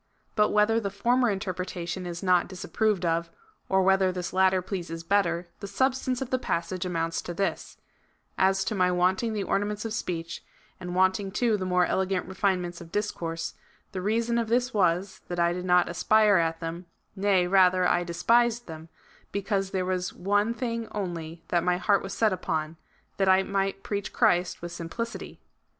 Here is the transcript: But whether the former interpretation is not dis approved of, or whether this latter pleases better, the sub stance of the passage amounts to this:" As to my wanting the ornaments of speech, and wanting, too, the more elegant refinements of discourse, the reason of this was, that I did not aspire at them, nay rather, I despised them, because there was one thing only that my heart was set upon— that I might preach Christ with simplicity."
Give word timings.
But 0.33 0.49
whether 0.49 0.79
the 0.79 0.89
former 0.89 1.29
interpretation 1.29 2.07
is 2.07 2.23
not 2.23 2.47
dis 2.47 2.63
approved 2.63 3.05
of, 3.05 3.29
or 3.69 3.83
whether 3.83 4.11
this 4.11 4.33
latter 4.33 4.59
pleases 4.59 5.03
better, 5.03 5.47
the 5.59 5.67
sub 5.67 5.93
stance 5.93 6.23
of 6.23 6.31
the 6.31 6.39
passage 6.39 6.87
amounts 6.87 7.21
to 7.21 7.35
this:" 7.35 7.77
As 8.39 8.63
to 8.63 8.73
my 8.73 8.91
wanting 8.91 9.33
the 9.33 9.43
ornaments 9.43 9.85
of 9.85 9.93
speech, 9.93 10.43
and 10.79 10.95
wanting, 10.95 11.29
too, 11.29 11.55
the 11.55 11.67
more 11.67 11.85
elegant 11.85 12.25
refinements 12.27 12.81
of 12.81 12.91
discourse, 12.91 13.53
the 13.91 14.01
reason 14.01 14.39
of 14.39 14.47
this 14.47 14.73
was, 14.73 15.21
that 15.27 15.37
I 15.39 15.53
did 15.53 15.65
not 15.65 15.87
aspire 15.87 16.37
at 16.37 16.61
them, 16.61 16.87
nay 17.15 17.45
rather, 17.45 17.87
I 17.87 18.03
despised 18.03 18.65
them, 18.65 18.89
because 19.31 19.69
there 19.69 19.85
was 19.85 20.13
one 20.13 20.55
thing 20.55 20.87
only 20.93 21.43
that 21.49 21.63
my 21.63 21.77
heart 21.77 22.01
was 22.01 22.15
set 22.15 22.33
upon— 22.33 22.77
that 23.17 23.29
I 23.29 23.43
might 23.43 23.83
preach 23.83 24.11
Christ 24.11 24.63
with 24.63 24.71
simplicity." 24.71 25.41